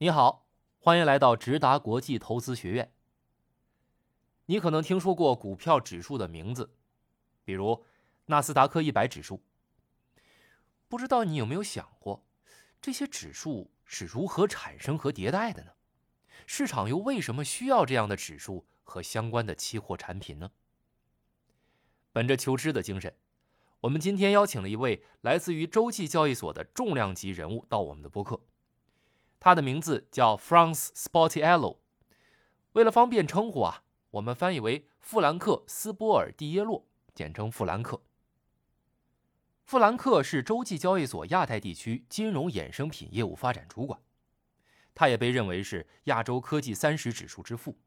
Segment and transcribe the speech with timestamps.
[0.00, 0.46] 你好，
[0.78, 2.94] 欢迎来到直达国际投资学院。
[4.46, 6.72] 你可能听说过股票指数的名字，
[7.44, 7.84] 比如
[8.26, 9.42] 纳斯达克一百指数。
[10.86, 12.24] 不知道你有没有想过，
[12.80, 15.72] 这些指数是如何产生和迭代的呢？
[16.46, 20.52] 市场又为什么需要这样的指数和相关的期货产品呢？
[22.12, 23.16] 本着求知的精神，
[23.80, 28.40] 我们今天邀请了一位来自于洲际交易所的重量级人物到我们的播客。
[29.40, 31.78] 他的名字叫 Franz Sportiello，
[32.72, 38.02] 为了方便称呼啊，我们翻译为富兰克斯波尔蒂耶洛，简称富兰克。
[39.64, 44.00] 富兰克是洲际交易所亚太地区金融衍生品业务发展主管，
[44.94, 47.78] 他也被认为是亚洲科技三十指数之父，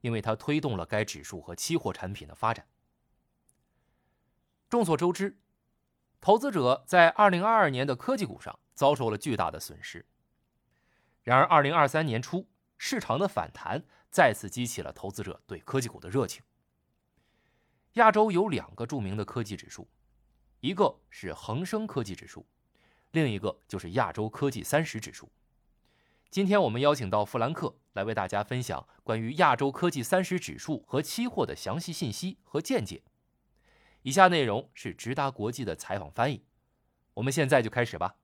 [0.00, 2.66] 因为他推动了该指数和期货产品的发展。
[4.68, 5.38] 众所周知，
[6.20, 10.04] 投资者在二零二二年的科技股上遭受了巨大的损失。
[11.24, 12.46] 然而，二零二三年初
[12.76, 16.44] 市场的反弹再次激起了投资者对科技股的热情。
[17.94, 19.88] 亚洲有两个著名的科技指数，
[20.60, 22.46] 一个是恒生科技指数，
[23.12, 25.32] 另一个就是亚洲科技三十指数。
[26.28, 33.02] 今天我们邀请到弗兰克来为大家分享关于亚洲科技三十指数和期货的详细信息和见解。
[34.02, 36.44] 以下内容是直达国际的采访翻译，
[37.14, 38.16] 我们现在就开始吧。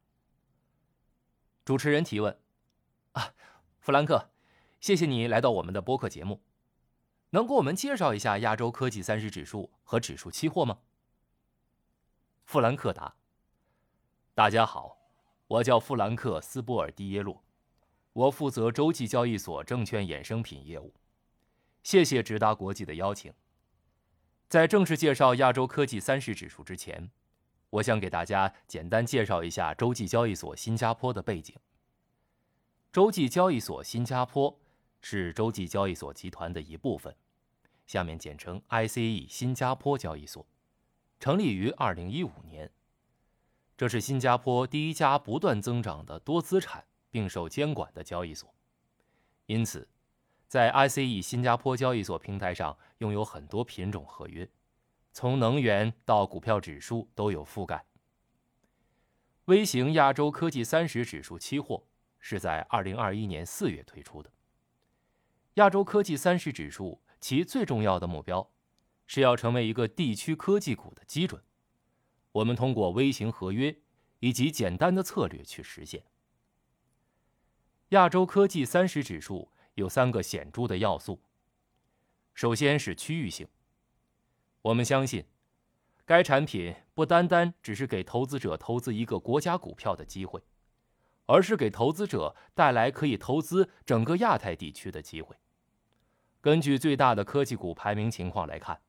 [1.65, 2.37] 主持人提问：
[3.13, 3.35] 啊，
[3.81, 4.31] 弗兰克，
[4.81, 6.43] 谢谢你来到我们的播客节目，
[7.31, 10.79] 能给我们介绍一下亚洲科技三十指数和指数期货吗？
[12.45, 13.15] 弗兰克答：
[14.35, 14.99] 大家好，
[15.47, 17.43] 我叫弗兰克斯波尔蒂耶洛，
[18.13, 20.95] 我负责洲际交易所证券衍生品业务，
[21.83, 23.33] 谢谢直达国际的邀请。
[24.49, 27.11] 在正式介绍亚洲科技三十指数之前，
[27.71, 31.57] 我想给大家简单介绍一下洲际交易所新加坡的背景。
[32.93, 34.59] 洲际交易所新加坡
[35.01, 37.15] 是洲际交易所集团的一部分，
[37.87, 40.45] 下面简称 ICE 新加坡交易所，
[41.21, 42.69] 成立于二零一五年。
[43.77, 48.53] 这是新加坡第一家不断增长的多资产并受监管的交易所，
[49.47, 49.89] 因此。
[50.49, 54.51] 在 ICE 新加坡交易所平台上，拥有很多品种合约，
[55.13, 57.85] 从能源到股票指数都有覆盖。
[59.45, 61.85] 微型亚洲科技三十指数期货
[62.21, 64.31] 是在2021年4月推出的。
[65.55, 68.53] 亚洲科技三十指数其最重要的目标
[69.07, 71.43] 是要成为一个地区科技股的基准。
[72.33, 73.77] 我们通过微型合约
[74.21, 76.05] 以及简单的策略去实现。
[77.89, 79.51] 亚洲科技三十指数。
[79.75, 81.23] 有三个显著的要素。
[82.35, 83.49] 首先是区域性。
[84.61, 85.25] 我们相信，
[86.05, 90.43] 该产品不单单只是给投资者投资一个国家股票的机会，
[91.27, 95.37] 而是给投资者带来可以投资整个亚太地区的机会。
[96.41, 98.81] 根据最大的科技股排名情况来看，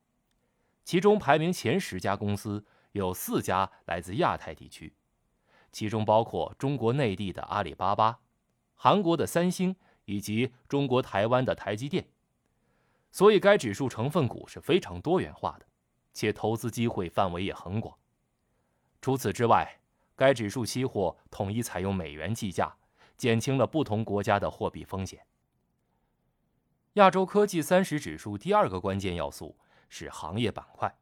[0.84, 4.94] 其中排名前十家公司有四家来自亚太地区，
[5.70, 8.20] 其中包括中国内地的阿里巴巴、
[8.74, 9.76] 韩国的三星。
[10.04, 12.08] 以及中国台湾的台积电，
[13.12, 15.66] 所以该指数成分股是非常多元化的，
[16.12, 17.96] 且投资机会范围也很广。
[19.00, 19.80] 除此之外，
[20.22, 22.72] 该指数期货统一采用美元计价，
[23.16, 25.26] 减轻了不同国家的货币风险。
[26.92, 30.96] 亚洲科技三十指数第二个关键要素是行业板块。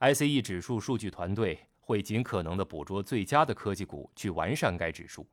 [0.00, 5.26] ICE 指数数据团队会尽可能的捕捉最佳的科技股，去完善该指数，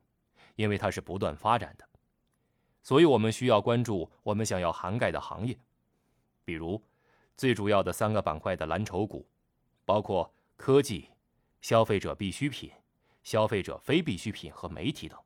[0.54, 1.86] 因为它是不断发展的。
[2.82, 5.58] 所以，我们需要关注我们想要涵盖的行业，
[6.42, 6.82] 比如
[7.36, 9.28] 最主要的三个板块的蓝筹股，
[9.84, 11.10] 包括科技、
[11.62, 12.70] 消费者必需品、
[13.22, 15.18] 消费者非必需品和媒体等。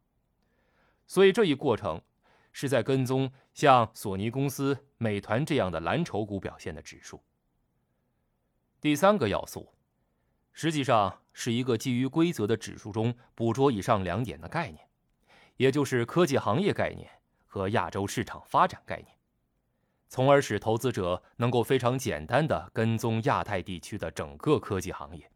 [1.08, 2.00] 所以，这一过程
[2.52, 7.20] 是在跟踪像索尼公司、美团这样的蓝筹股表现的指数。
[8.80, 9.74] 第三个要素，
[10.52, 14.88] 实际上是一个基于规则的指数中捕捉以上两点的概念，
[15.56, 17.10] 也就是科技行业概念。
[17.48, 19.16] 和亚洲市场发展概念，
[20.08, 25.30] 从而使投资者能够非常简单的跟踪亚太地区的整个科技行业。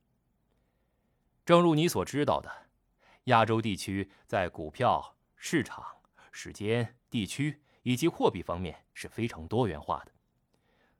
[1.50, 2.48] 正如你所知道的，
[3.24, 5.84] 亚洲地区在股票市场、
[6.30, 10.12] 时间、地区以及货币方面是非常多元化的，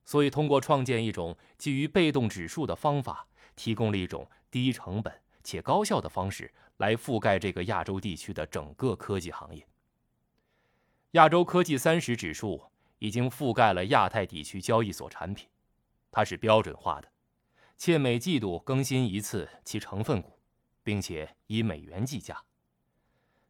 [0.05, 9.64] 所以通过创建一种基于被动指数的方法，提供了一种低成本且高效的方式来覆盖这个亚洲地区的整个科技行业。
[11.12, 12.61] 亚洲科技三十指数
[12.99, 15.49] 已经覆盖了亚太地区交易所产品，
[16.11, 17.08] 它是标准化的，
[17.76, 20.39] 且每季度更新一次其成分股，
[20.82, 22.44] 并且以美元计价。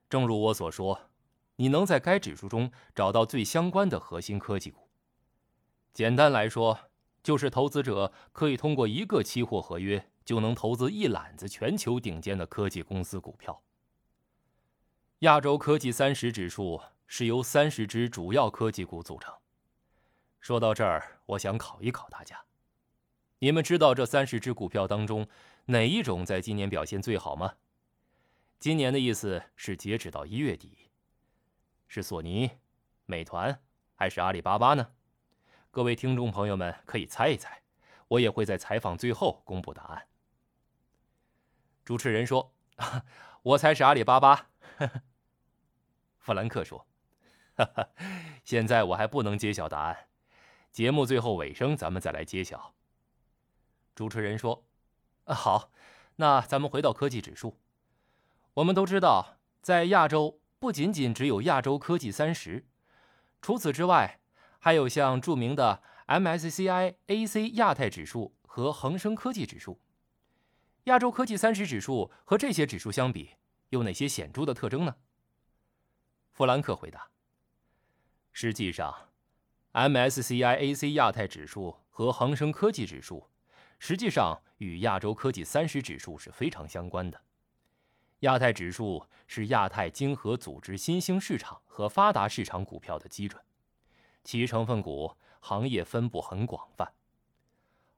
[0.08, 1.10] 正如我所说，
[1.56, 4.88] 你能在该指数中找到最相关的核心科技股。
[5.92, 6.90] 简单来说，
[7.22, 13.62] 就是投资者可以通过一个期货合约就能投资一揽子全球顶尖的科技公司股票。
[15.20, 19.34] 亚洲科技三十指数是由三十只主要科技股组成。
[20.40, 22.46] 说到这儿，我想考一考大家。
[23.40, 25.28] 你们知道这三十只股票当中
[25.70, 27.54] 哪一种在今年表现最好吗？
[28.58, 30.90] 今年的意思是截止到一月底，
[31.86, 32.50] 是索尼、
[33.06, 33.62] 美团
[33.94, 34.94] 还是阿里巴巴呢？
[35.70, 37.62] 各位听众朋友们可以猜一猜，
[38.08, 40.08] 我也会在采访最后公布答案。
[41.84, 42.52] 主持人说
[43.42, 44.50] ：“我猜是阿里巴巴。
[46.18, 46.84] ”弗兰克说
[47.54, 47.88] ：“哈哈，
[48.42, 50.08] 现在我还不能揭晓答案，
[50.72, 52.74] 节目最后尾声咱们再来揭晓。”
[53.94, 54.64] 主持人说
[55.34, 55.70] ：“好，
[56.16, 57.58] 那咱们回到科技指数。
[58.54, 62.66] 我们都知道，在亚洲不仅仅只有亚洲科技三十，
[63.40, 64.20] 除此之外，
[64.58, 69.80] 还有像著名的 MSCI AC 亚太指数和恒生科技指数。
[70.84, 73.36] 亚洲科技三十指数和这些指数相比，
[73.68, 74.96] 有哪些显著的特征呢？”
[76.32, 77.10] 弗兰克回答
[78.32, 79.08] ：“实际上
[79.72, 83.28] ，MSCI AC 亚太指数和恒生科技指数。”
[83.80, 87.20] 实际上与亚洲科技三十指数是非常相关的。
[88.20, 93.42] 亚太指数是亚太经合组织新兴市场和发达市场股票的基准，
[94.22, 96.92] 其成分股行业分布很广泛。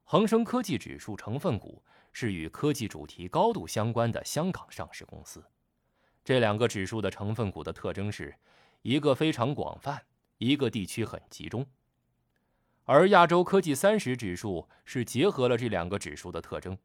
[0.04, 1.82] 恒生科技指数成分股
[2.12, 5.44] 是与科技主题高度相关的香港上市公司。
[6.24, 8.32] 这两个指数的成分股的特征是，
[8.82, 10.00] 一个非常广泛，
[10.38, 11.66] 一个地区很集中。
[12.92, 16.76] 而亚洲科技三十指数是结合了这两个指数的特征。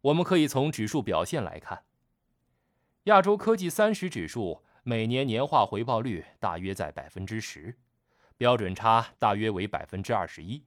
[0.00, 1.84] 我们可以从指数表现来看，
[3.02, 7.78] 亚洲科技三十指数每年年化回报率大约在百分之十，
[8.38, 10.64] 标准差大约为百分之二十一，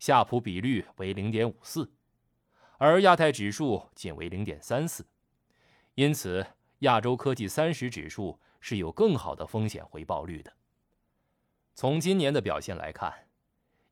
[0.00, 1.88] 夏普比率为零点五四，
[2.78, 5.06] 而亚太指数仅为零点三四，
[5.94, 6.44] 因此
[6.80, 10.52] 亚洲科技三十指数是有更好的风险回报率的。
[11.76, 13.25] 从今年的表现来看。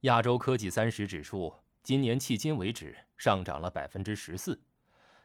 [0.05, 4.61] 亚洲科技三十指数今年迄今为止上涨了百分之十四，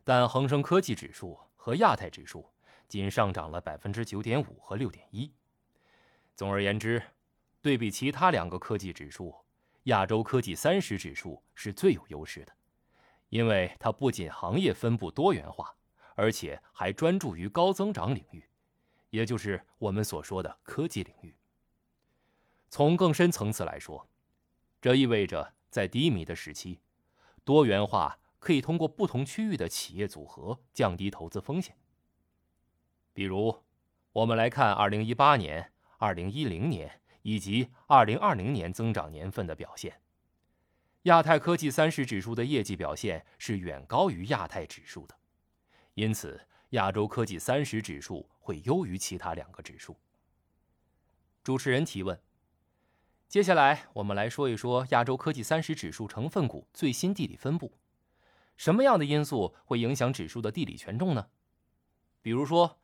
[0.06, 2.50] 但恒生科技指数和亚太指数
[2.88, 5.30] 仅上涨了百分之九点五和六点一。
[6.34, 7.04] 总而言之，
[7.62, 9.36] 对比其他两个科技指数，
[9.84, 12.54] 亚洲科技三十指数是最有优势的，
[13.28, 15.76] 因为它不仅行业分布多元化，
[16.16, 18.46] 而且还专注于高增长领域，
[19.10, 21.36] 也就是我们所说的科技领域。
[22.70, 24.08] 从更深层次来说，
[24.82, 26.80] 这意味着，在低迷的时期，
[27.44, 31.76] 多元化可以通过不同区域的企业组合降低投资风险。
[33.12, 33.66] 比如，
[34.14, 40.02] 我们来看2018年、2010年以及2020年增长年份的表现，
[41.04, 45.18] 亚太科技三十指数的业绩表现是远高于亚太指数的，
[45.96, 49.98] 因此亚洲科技三十指数会优于其他两个指数。
[51.44, 52.18] 主持人提问。
[53.30, 57.72] 接下来，我们来说一说亚洲科技三十指数成分股最新地理分布。
[58.58, 61.28] 什么样的因素会影响指数的地理权重呢？
[62.24, 62.80] 比如说，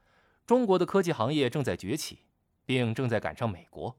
[0.45, 2.19] 中国的科技行业正在崛起，
[2.63, 3.97] 并正在赶上美国。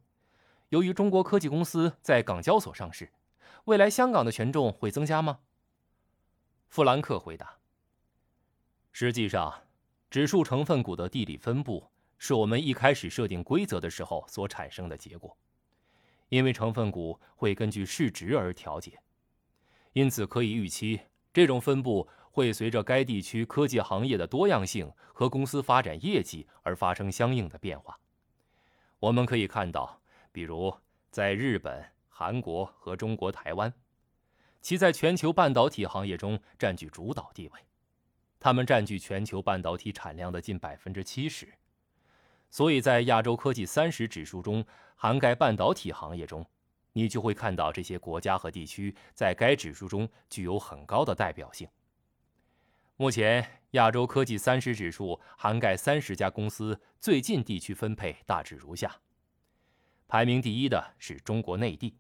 [0.68, 3.12] 由于中国科技公司在港交所上市，
[3.64, 5.40] 未来香港的权重会增加吗？
[6.68, 7.58] 富兰克回答：
[8.92, 9.64] 实际上，
[10.08, 15.36] 指数成分股的地理分布是我们一开始设定规则的时候所产生的结果。
[16.28, 18.98] 因为成分股会根据市值而调节，
[19.92, 21.00] 因此可以预期，
[21.32, 27.98] 这种分布会随着该地区科技行业的多样性和公司发展业绩而发生相应的变化。
[28.98, 30.00] 我们可以看到，
[30.32, 30.74] 比如
[31.10, 33.72] 在日本、韩国和中国台湾，
[34.60, 37.60] 其在全球半导体行业中占据主导地位，
[38.40, 41.54] 他们占据全球半导体产量的近百分之七十。
[42.56, 46.42] 所以在亚洲科技三十指数中，涵盖半导体行业中，
[46.94, 51.68] 你就会看到这些国家和地区在该指数中具有很高的代表性。
[52.96, 58.90] 目前，亚洲科技三十指数涵盖三十家公司，最近地区分配大致如下：
[60.08, 61.94] 排名第一的是中国内地，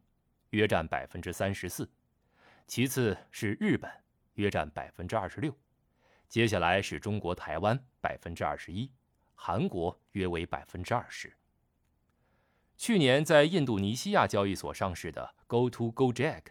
[0.48, 1.84] 约占百分之三十四；
[2.66, 3.90] 其次是日本，
[4.36, 5.52] 约占百分之二十六；
[6.30, 8.90] 接下来是中国台湾，百分之二十一。
[9.36, 11.32] 韩国约为百分之二十。
[12.76, 16.42] 去年在印度尼西亚交易所上市的 Go To Go Jack，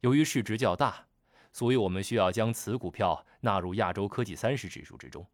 [0.00, 1.06] 由于市值较大，
[1.52, 5.26] 所以我们需要将此股票纳入亚洲科技三十指数之中。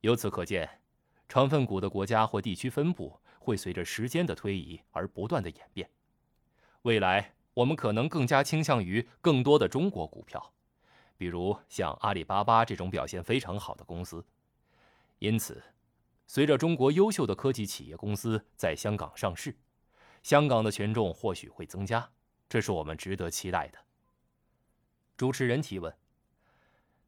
[0.00, 0.82] 由此可见，
[1.28, 5.88] 成分股的国家或地区分布会随着时间的推移而不断的演变。
[6.82, 10.52] 未来，我们可能更加倾向于更多的中国股票，
[11.16, 14.22] 比如像阿里巴巴这种表现非常好的公司。
[15.18, 15.62] 因此，
[16.26, 19.56] 随着中国优秀的科技企业公司在香港上市，
[20.22, 22.10] 香港的权重或许会增加，
[22.48, 23.78] 这是我们值得期待的。
[25.16, 25.96] 主持人提问：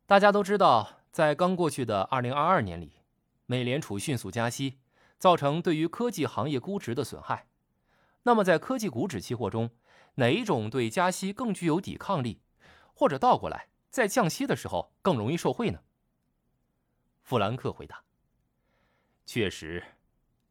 [0.07, 2.93] 大家都知道，在刚过去的二零二二年里，
[3.47, 4.79] 美联储迅速加息，
[5.19, 7.49] 造成对于科技行业估值的损害。
[8.23, 9.71] 那么，在科技股指期货中，
[10.15, 12.41] 哪一种对加息更具有抵抗力，
[12.95, 15.81] 或者倒过来，在降息的时候更容易受惠呢？
[17.23, 18.03] 富兰克回答：
[19.31, 19.85] 确实，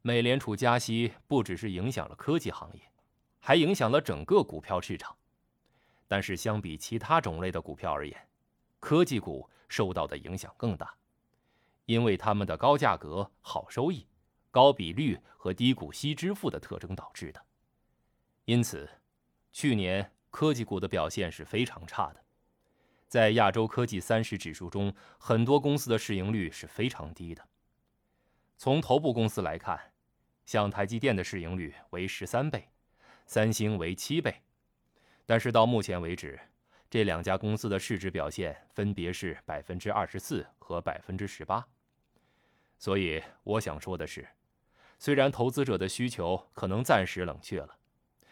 [0.04, 2.82] 美联储加息不只是影响了科技行业，
[3.40, 5.18] 还影响了整个股票市场。
[6.08, 8.16] 但是相比其他种类的股票而言，
[8.80, 10.94] 科技股受到的影响更大，
[11.88, 14.06] 因为它们的高价格、好收益、
[14.52, 17.44] 高比率和低股息支付的特征导致的。
[18.46, 18.88] 因此，
[19.52, 22.24] 去年科技股的表现是非常差的。
[23.08, 27.44] 在亚洲科技三十指数中，很多公司的市盈率是非常低的。
[28.58, 29.80] 从头部公司来看，
[30.44, 32.68] 像台积电的市盈率为十三倍，
[33.28, 34.42] 三星为七倍。
[35.28, 36.40] 但是到目前为止，
[36.90, 41.64] 这两家公司的市值表现分别是百分之二十四和百分之十八。
[42.80, 44.28] 所以我想说的是，
[44.98, 47.78] 虽然投资者的需求可能暂时冷却了，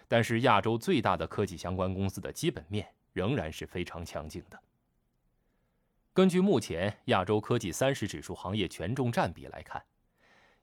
[0.07, 4.59] 但是亚洲最大的科技相关公司的基本面仍然是非常强劲的。
[6.13, 9.83] 根据目前亚洲科技三十指数行业权重占比来看，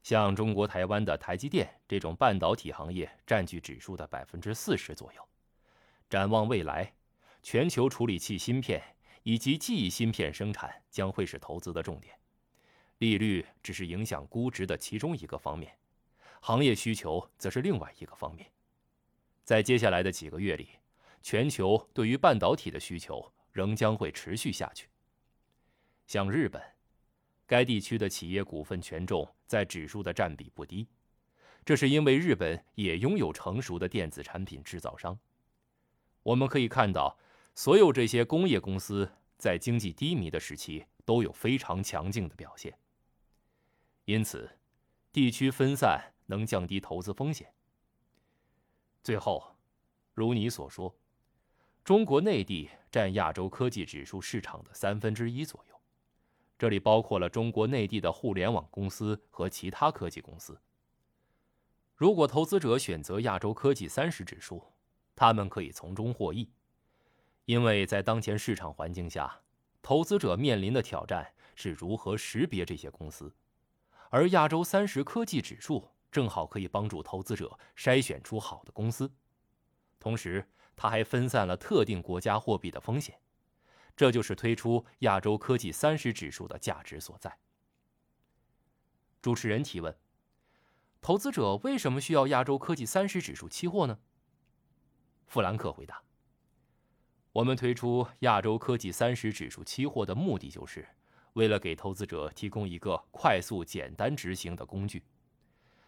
[0.03, 5.29] 像中国台湾的台积电这种半导体行业占据指数的百分之四十左右。
[6.11, 6.93] 展望未来，
[7.43, 8.83] 全球处理器芯片
[9.23, 12.15] 以及记忆芯片生产将会是投资的重点。
[12.99, 15.73] 利率只是影响估值的其中一个方面，
[16.41, 18.49] 行业需求则是另外一个方面。
[19.45, 20.69] 在接下来的几个月里，
[21.23, 24.89] 全球对于半导体的需求仍将会持续下去。
[26.07, 26.63] 像日本，
[27.53, 30.89] 该地区的企业股份权重在指数的占比不低，
[31.67, 35.19] 这是因为日本也拥有成熟的电子产品制造商。
[36.23, 37.19] 我们可以看到，
[37.55, 39.07] 所有这些工业公司
[39.37, 42.75] 在经济低迷的时期都有非常强劲的表现。
[44.07, 44.51] 因此，
[45.13, 47.53] 地区分散能降低投资风险。
[49.03, 49.55] 最后，
[50.15, 50.97] 如你所说，
[51.85, 55.72] 中国内地占亚洲科技指数市场的三分之一左右，
[56.63, 60.57] 这里包括了中国内地的互联网公司和其他科技公司。
[61.97, 64.63] 如果投资者选择亚洲科技三十指数，
[65.17, 66.49] 他们可以从中获益，
[67.47, 69.41] 因为在当前市场环境下，
[69.83, 73.35] 投资者面临的挑战是如何识别这些公司，
[74.11, 79.13] 而亚洲三十科技指数正好可以帮助投资者筛选出好的公司，
[79.99, 83.19] 同时它还分散了特定国家货币的风险，
[83.97, 87.39] 这就是推出亚洲科技三十指数的价值所在。
[89.21, 89.97] 主持人提问：
[91.01, 93.99] 投资者为什么需要亚洲科技三十指数期货呢？
[95.27, 96.03] 富兰克回答
[97.33, 100.87] ：“我们推出亚洲科技三十指数期货的目的，就是
[101.35, 105.05] 为了给投资者提供一个快速、简单执行的工具。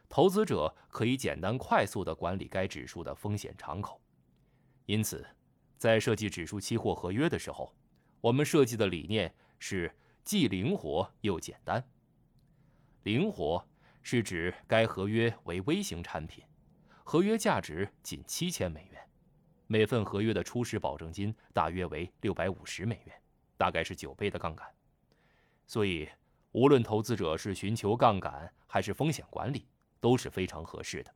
[0.08, 4.00] 投资者可以简单、快速地管理该指数的风险敞口。
[4.87, 5.26] 因此，
[5.76, 7.75] 在设计指数期货合约的时候，
[8.25, 11.87] 我们设计的理念是既灵活又简单。
[13.02, 13.62] 灵活
[14.00, 16.43] 是指该合约为微型产品，
[17.04, 19.11] 合约价值仅七千美元。”
[19.69, 23.23] 每份合约的初始保证金大约为六百五十美元，
[23.59, 24.66] 大概是九倍的杠杆。
[25.66, 26.09] 所以，
[26.52, 29.69] 无论投资者是寻求杠杆还是风险管理，
[30.00, 31.14] 都是非常合适的。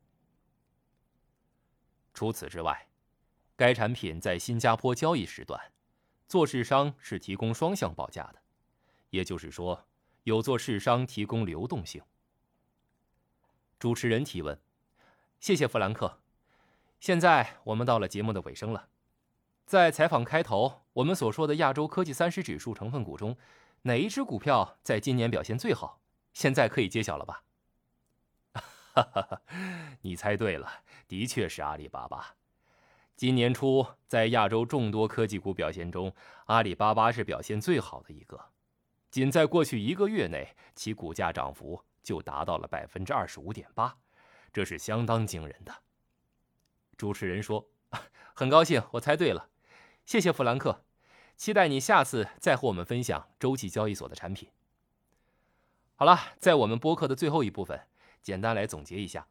[2.12, 2.86] 除此之外，
[3.56, 5.58] 该产品在新加坡交易时段，
[6.28, 8.42] 做市商是提供双向报价的，
[9.08, 9.86] 也就是说，
[10.24, 12.02] 有做市商提供流动性。
[13.78, 14.60] 主持人提问：
[15.40, 16.20] 谢谢弗兰克。
[17.00, 18.90] 现在我们到了节目的尾声了，
[19.64, 23.36] 在采访开头我们所说的亚洲科技三十指数成分股中，
[23.82, 26.02] 哪一只股票在今年表现最好？
[26.34, 27.44] 现在可以揭晓了吧？
[28.92, 29.42] 哈哈哈，
[30.02, 32.34] 你猜对了，的确是阿里巴巴。
[33.18, 36.14] 今年初在亚洲众多科技股表现中，
[36.46, 38.40] 阿里巴巴是表现最好的一个，
[39.10, 43.98] 仅在过去一个月内，其股价涨幅就达到了百分之二十五点八，
[44.52, 45.74] 这是相当惊人的。
[46.96, 47.68] 主持人说
[48.34, 49.50] ：“很高兴我猜对了，
[50.04, 50.84] 谢谢弗兰克，
[51.36, 54.48] 期待你下次再和我们分享洲际交易所的产品。”
[55.98, 57.88] 好了，在我们播客的最后一部分，
[58.22, 59.26] 简单来总结一下：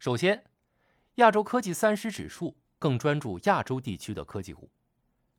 [0.00, 0.44] 首先，
[1.14, 4.68] 亚洲科技三十指数更专注亚洲地区的科技股，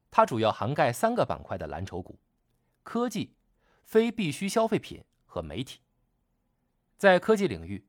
[0.10, 2.18] 它主要涵盖三个板块的蓝筹股：
[2.84, 3.36] 科技、
[3.84, 5.82] 非必需消费品和媒体。
[6.98, 7.86] 在科技领域，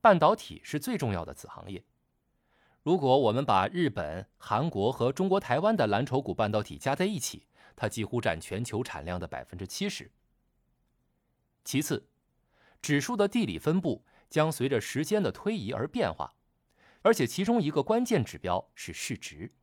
[0.00, 1.82] 半导体是最重要的子行业。
[2.84, 10.12] 如果我们把日本、韩国和中国台湾的蓝筹股半导体加在一起，它几乎占全球产量的百分之七十。
[11.64, 12.06] 其次，
[12.80, 16.35] 指数的地理分布将随着时间的推移而变化，
[17.06, 19.54] 而且其中一个关键指标是市值。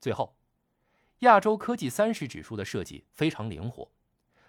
[0.00, 0.36] 最后，
[1.18, 3.90] 亚洲科技三十指数的设计非常灵活，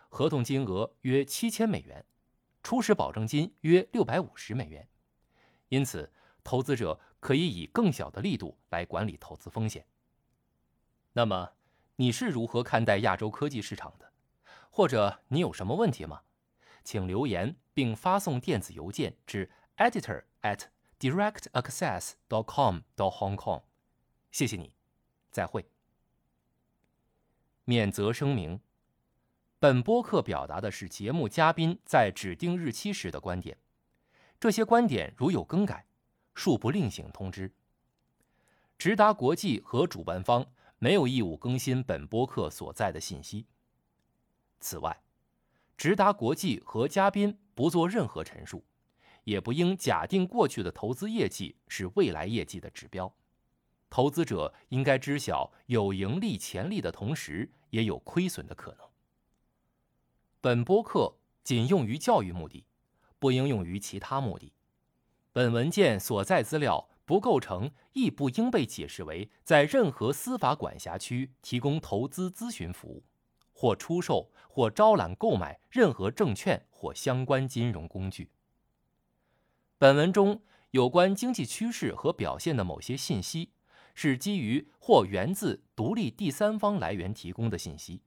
[0.07, 2.05] 合同金额约七千美元，
[2.61, 4.87] 初始保证金约六百五十美元，
[5.69, 6.13] 因此
[6.43, 9.87] 投资者可以以更小的力度来管理投资风险。
[11.13, 11.53] 那么，
[11.95, 14.13] 你是如何看待亚洲科技市场的？
[14.69, 16.21] 或者你有什么问题吗？
[16.83, 20.65] 请留言并发送电子邮件至 editor at
[21.03, 23.63] DirectAccess.com 到 Hong Kong，。
[24.31, 24.71] 谢谢你，
[25.31, 25.65] 再会。
[27.65, 28.61] 免责声明：
[29.59, 33.57] 本播客表达的是节目嘉宾在指定日期时的观点，
[34.39, 35.85] 这些观点如有更改，
[36.33, 37.51] 恕不另行通知。
[38.77, 43.45] 直达国际和主办方没有义务更新本播客所在的信息。
[44.61, 45.01] 此外，
[45.75, 48.63] 直达国际和嘉宾不做任何陈述，
[49.23, 53.13] 也不应假定过去的投资业绩是未来业绩的指标。
[53.89, 58.87] 投资者应该知晓有盈利潜力的同时，也有亏损的可能。
[60.41, 62.65] 本播客仅用于教育目的，
[63.19, 64.51] 不应用于其他目的。
[65.31, 73.03] 本文件所在资料不构成，亦不应被解释为在任何司法管辖区提供投资咨询服务。
[73.55, 78.29] 或出售或招揽购买任何证券或相关金融工具。
[79.83, 83.51] 本文中有关经济趋势和表现的某些信息，
[83.93, 88.01] 是基于或源自独立第三方来源提供的信息。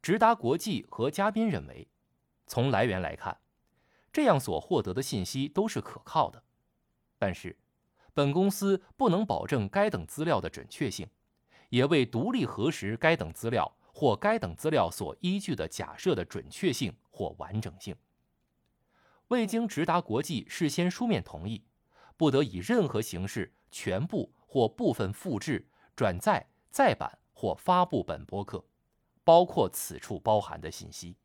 [0.00, 1.86] 直达国际和嘉宾认为，
[2.46, 3.36] 从来源来看，
[4.10, 6.42] 这样所获得的信息都是可靠的。
[7.18, 7.58] 但是，
[8.14, 11.06] 本公司不能保证该等资料的准确性，
[11.68, 13.76] 也未独立核实该等资料。
[13.92, 17.94] 或该等资料所依据的假设的准确性或完整性，
[19.32, 21.64] 未经直达国际事先书面同意，
[22.18, 25.66] 不得以任何形式全部或部分复制、
[25.96, 28.62] 转载、再版或发布本播客，
[29.24, 31.16] 包括此处包含的信息。